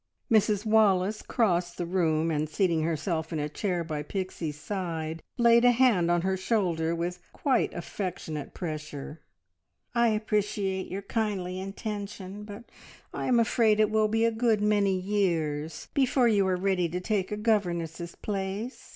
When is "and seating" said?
2.31-2.81